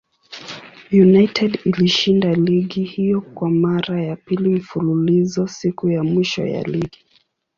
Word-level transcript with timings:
United 1.05 1.59
ilishinda 1.65 2.33
ligi 2.35 2.83
hiyo 2.83 3.21
kwa 3.21 3.49
mara 3.49 4.03
ya 4.03 4.15
pili 4.15 4.49
mfululizo 4.49 5.47
siku 5.47 5.89
ya 5.89 6.03
mwisho 6.03 6.45
ya 6.45 6.63
ligi. 6.63 7.05